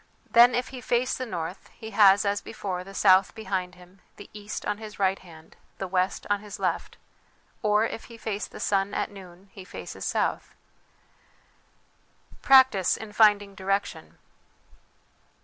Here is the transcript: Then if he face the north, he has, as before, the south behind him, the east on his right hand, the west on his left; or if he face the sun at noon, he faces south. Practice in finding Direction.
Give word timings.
Then 0.31 0.55
if 0.55 0.69
he 0.69 0.81
face 0.81 1.13
the 1.15 1.27
north, 1.27 1.69
he 1.77 1.91
has, 1.91 2.25
as 2.25 2.41
before, 2.41 2.83
the 2.83 2.95
south 2.95 3.35
behind 3.35 3.75
him, 3.75 4.01
the 4.15 4.31
east 4.33 4.65
on 4.65 4.79
his 4.79 4.97
right 4.97 5.19
hand, 5.19 5.55
the 5.77 5.87
west 5.87 6.25
on 6.27 6.39
his 6.39 6.57
left; 6.57 6.97
or 7.61 7.85
if 7.85 8.05
he 8.05 8.17
face 8.17 8.47
the 8.47 8.59
sun 8.59 8.95
at 8.95 9.11
noon, 9.11 9.49
he 9.53 9.63
faces 9.63 10.03
south. 10.03 10.55
Practice 12.41 12.97
in 12.97 13.11
finding 13.13 13.53
Direction. 13.53 14.17